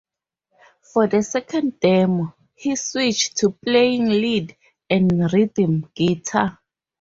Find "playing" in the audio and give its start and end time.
3.51-4.07